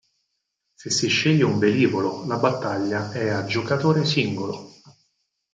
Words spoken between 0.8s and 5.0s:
si sceglie un velivolo la battaglia è a giocatore singolo.